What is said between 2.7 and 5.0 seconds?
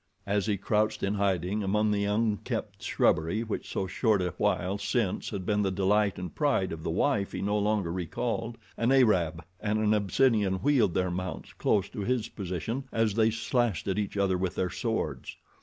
shrubbery which so short a while